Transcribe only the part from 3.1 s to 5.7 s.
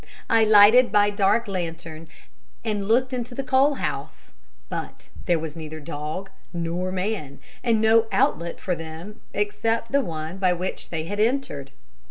into the coal house, but there was